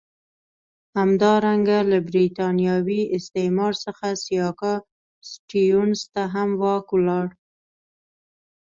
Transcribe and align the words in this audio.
همدارنګه 0.99 1.77
له 1.91 1.97
برېتانوي 2.07 3.01
استعمار 3.17 3.73
څخه 3.85 4.07
سیاکا 4.23 4.73
سټیونز 5.29 5.99
ته 6.13 6.23
هم 6.33 6.49
واک 6.61 6.87
ولاړ. 6.93 7.27